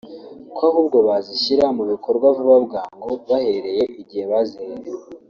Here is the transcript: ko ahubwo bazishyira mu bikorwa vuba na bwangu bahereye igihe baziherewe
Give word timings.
ko 0.55 0.61
ahubwo 0.69 0.97
bazishyira 1.07 1.65
mu 1.77 1.83
bikorwa 1.91 2.25
vuba 2.37 2.55
na 2.57 2.63
bwangu 2.65 3.09
bahereye 3.29 3.83
igihe 4.01 4.23
baziherewe 4.31 4.89